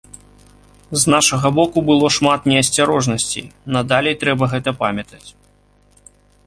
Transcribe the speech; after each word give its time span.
З 1.01 1.11
нашага 1.13 1.47
боку 1.59 1.83
было 1.89 2.09
шмат 2.17 2.49
неасцярожнасцей, 2.53 3.45
надалей 3.77 4.15
трэба 4.25 4.43
гэта 4.57 4.71
памятаць. 4.83 5.27